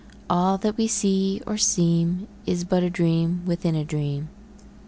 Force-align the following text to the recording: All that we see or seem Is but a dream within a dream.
All 0.31 0.57
that 0.57 0.77
we 0.77 0.87
see 0.87 1.43
or 1.45 1.57
seem 1.57 2.27
Is 2.47 2.63
but 2.63 2.81
a 2.81 2.89
dream 2.89 3.43
within 3.45 3.75
a 3.75 3.85
dream. 3.85 4.29